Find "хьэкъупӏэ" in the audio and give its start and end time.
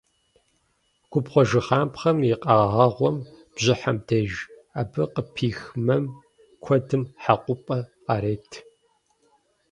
7.23-7.77